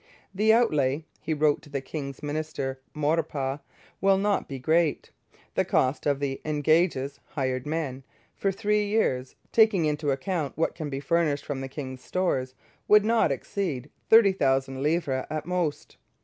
[0.33, 3.59] 'The outlay,' he wrote to the king's minister, Maurepas,
[4.01, 5.11] 'will not be great;
[5.53, 8.01] the cost of the engagés [hired men]
[8.35, 12.55] for three years, taking into account what can be furnished from the king's stores,
[12.87, 15.97] would not exceed 30,000 livres at most.'